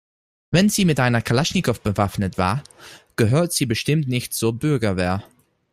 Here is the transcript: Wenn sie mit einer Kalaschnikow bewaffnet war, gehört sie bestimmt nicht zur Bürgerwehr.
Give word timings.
Wenn 0.49 0.67
sie 0.67 0.83
mit 0.85 0.99
einer 0.99 1.21
Kalaschnikow 1.21 1.79
bewaffnet 1.79 2.39
war, 2.39 2.63
gehört 3.17 3.53
sie 3.53 3.67
bestimmt 3.67 4.07
nicht 4.07 4.33
zur 4.33 4.57
Bürgerwehr. 4.57 5.23